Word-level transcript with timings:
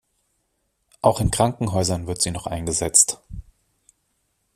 Auch 1.03 1.19
in 1.21 1.29
Krankenhäusern 1.29 2.07
wird 2.07 2.23
sie 2.23 2.31
noch 2.31 2.47
eingesetzt. 2.47 3.21